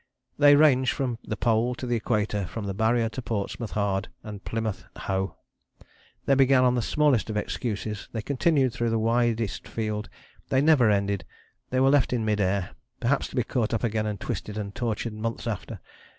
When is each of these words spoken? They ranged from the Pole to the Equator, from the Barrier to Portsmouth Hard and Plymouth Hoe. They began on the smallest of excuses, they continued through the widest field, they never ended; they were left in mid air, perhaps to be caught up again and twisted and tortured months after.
They 0.39 0.55
ranged 0.55 0.93
from 0.93 1.19
the 1.23 1.37
Pole 1.37 1.75
to 1.75 1.85
the 1.85 1.95
Equator, 1.97 2.47
from 2.47 2.65
the 2.65 2.73
Barrier 2.73 3.07
to 3.09 3.21
Portsmouth 3.21 3.73
Hard 3.73 4.07
and 4.23 4.43
Plymouth 4.43 4.83
Hoe. 5.01 5.35
They 6.25 6.33
began 6.33 6.63
on 6.63 6.73
the 6.73 6.81
smallest 6.81 7.29
of 7.29 7.37
excuses, 7.37 8.09
they 8.11 8.23
continued 8.23 8.73
through 8.73 8.89
the 8.89 8.97
widest 8.97 9.67
field, 9.67 10.09
they 10.49 10.59
never 10.59 10.89
ended; 10.89 11.23
they 11.69 11.79
were 11.79 11.91
left 11.91 12.13
in 12.13 12.25
mid 12.25 12.41
air, 12.41 12.71
perhaps 12.99 13.27
to 13.27 13.35
be 13.35 13.43
caught 13.43 13.75
up 13.75 13.83
again 13.83 14.07
and 14.07 14.19
twisted 14.19 14.57
and 14.57 14.73
tortured 14.73 15.13
months 15.13 15.45
after. 15.45 15.79